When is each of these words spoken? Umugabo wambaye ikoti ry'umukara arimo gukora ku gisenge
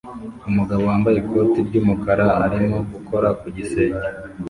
Umugabo 0.49 0.81
wambaye 0.89 1.17
ikoti 1.19 1.59
ry'umukara 1.67 2.25
arimo 2.45 2.77
gukora 2.91 3.27
ku 3.39 3.47
gisenge 3.55 4.07